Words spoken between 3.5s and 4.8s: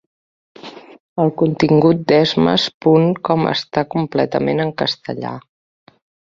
està completament en